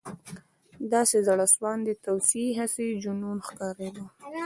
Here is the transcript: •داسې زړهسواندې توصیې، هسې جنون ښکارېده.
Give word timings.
•داسې 0.93 1.17
زړهسواندې 1.27 1.93
توصیې، 2.05 2.49
هسې 2.59 2.85
جنون 3.03 3.37
ښکارېده. 3.47 4.03